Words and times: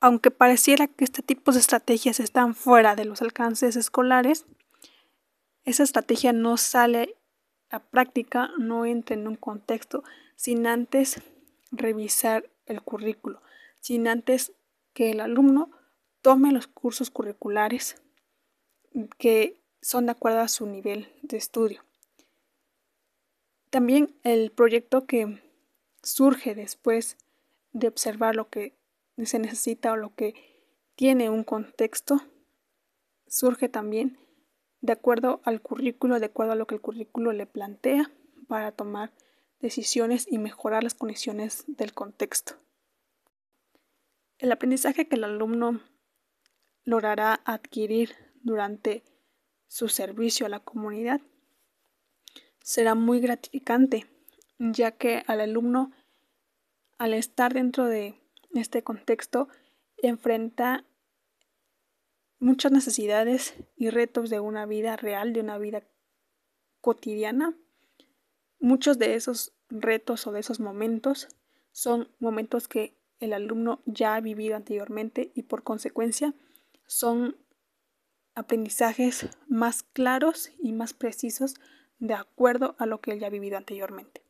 aunque 0.00 0.30
pareciera 0.30 0.86
que 0.86 1.04
este 1.04 1.22
tipo 1.22 1.52
de 1.52 1.58
estrategias 1.58 2.20
están 2.20 2.54
fuera 2.54 2.94
de 2.94 3.04
los 3.04 3.22
alcances 3.22 3.76
escolares, 3.76 4.46
esa 5.64 5.82
estrategia 5.82 6.32
no 6.32 6.56
sale 6.56 7.16
a 7.70 7.80
práctica, 7.80 8.50
no 8.58 8.86
entra 8.86 9.14
en 9.14 9.26
un 9.26 9.36
contexto 9.36 10.04
sin 10.36 10.66
antes 10.66 11.20
revisar 11.70 12.48
el 12.66 12.80
currículo, 12.82 13.42
sin 13.80 14.08
antes 14.08 14.52
que 14.94 15.10
el 15.10 15.20
alumno 15.20 15.70
tome 16.22 16.52
los 16.52 16.66
cursos 16.66 17.10
curriculares 17.10 18.00
que 19.18 19.60
son 19.82 20.06
de 20.06 20.12
acuerdo 20.12 20.40
a 20.40 20.48
su 20.48 20.66
nivel 20.66 21.12
de 21.22 21.36
estudio. 21.36 21.84
También 23.70 24.14
el 24.22 24.50
proyecto 24.50 25.06
que 25.06 25.42
surge 26.02 26.54
después 26.54 27.16
de 27.72 27.88
observar 27.88 28.34
lo 28.34 28.48
que 28.48 28.77
se 29.26 29.38
necesita 29.38 29.92
o 29.92 29.96
lo 29.96 30.14
que 30.14 30.34
tiene 30.94 31.30
un 31.30 31.44
contexto, 31.44 32.20
surge 33.26 33.68
también 33.68 34.18
de 34.80 34.92
acuerdo 34.92 35.40
al 35.44 35.60
currículo, 35.60 36.20
de 36.20 36.26
acuerdo 36.26 36.52
a 36.52 36.56
lo 36.56 36.66
que 36.66 36.74
el 36.74 36.80
currículo 36.80 37.32
le 37.32 37.46
plantea 37.46 38.10
para 38.46 38.72
tomar 38.72 39.12
decisiones 39.60 40.26
y 40.30 40.38
mejorar 40.38 40.84
las 40.84 40.94
condiciones 40.94 41.64
del 41.66 41.92
contexto. 41.92 42.54
El 44.38 44.52
aprendizaje 44.52 45.08
que 45.08 45.16
el 45.16 45.24
alumno 45.24 45.80
logrará 46.84 47.40
adquirir 47.44 48.14
durante 48.42 49.02
su 49.66 49.88
servicio 49.88 50.46
a 50.46 50.48
la 50.48 50.60
comunidad 50.60 51.20
será 52.62 52.94
muy 52.94 53.20
gratificante, 53.20 54.06
ya 54.58 54.92
que 54.92 55.22
al 55.26 55.40
alumno, 55.40 55.90
al 56.98 57.14
estar 57.14 57.52
dentro 57.52 57.86
de 57.86 58.20
este 58.54 58.82
contexto, 58.82 59.48
enfrenta 59.98 60.84
muchas 62.38 62.72
necesidades 62.72 63.54
y 63.76 63.90
retos 63.90 64.30
de 64.30 64.40
una 64.40 64.66
vida 64.66 64.96
real, 64.96 65.32
de 65.32 65.40
una 65.40 65.58
vida 65.58 65.82
cotidiana. 66.80 67.56
Muchos 68.60 68.98
de 68.98 69.14
esos 69.14 69.52
retos 69.68 70.26
o 70.26 70.32
de 70.32 70.40
esos 70.40 70.60
momentos 70.60 71.28
son 71.72 72.08
momentos 72.18 72.68
que 72.68 72.96
el 73.20 73.32
alumno 73.32 73.82
ya 73.84 74.14
ha 74.14 74.20
vivido 74.20 74.56
anteriormente 74.56 75.32
y 75.34 75.42
por 75.42 75.62
consecuencia 75.64 76.34
son 76.86 77.36
aprendizajes 78.34 79.28
más 79.48 79.82
claros 79.82 80.52
y 80.62 80.72
más 80.72 80.94
precisos 80.94 81.54
de 81.98 82.14
acuerdo 82.14 82.76
a 82.78 82.86
lo 82.86 83.00
que 83.00 83.12
él 83.12 83.20
ya 83.20 83.26
ha 83.26 83.30
vivido 83.30 83.56
anteriormente. 83.56 84.22